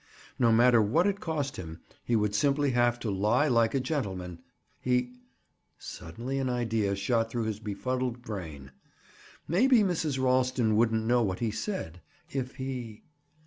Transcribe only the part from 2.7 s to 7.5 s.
have to "lie like a gentleman." He— Suddenly an idea shot through